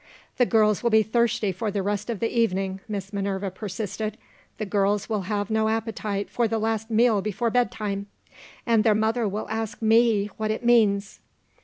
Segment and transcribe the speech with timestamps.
[0.37, 4.17] "The girls will be thirsty for the rest of the evening," Miss Minerva persisted;
[4.57, 8.07] "the girls will have no appetite for the last meal before bedtime.
[8.65, 11.19] And their mother will ask Me what it means."